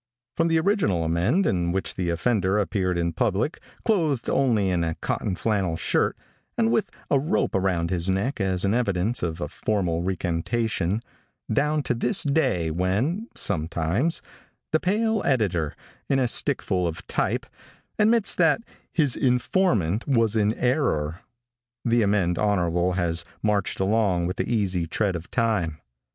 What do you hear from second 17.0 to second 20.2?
type, admits that "his informant